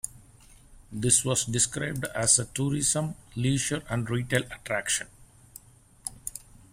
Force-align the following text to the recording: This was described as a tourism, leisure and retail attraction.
This 0.91 1.23
was 1.23 1.45
described 1.45 2.05
as 2.05 2.39
a 2.39 2.45
tourism, 2.45 3.13
leisure 3.35 3.83
and 3.87 4.09
retail 4.09 4.41
attraction. 4.51 5.05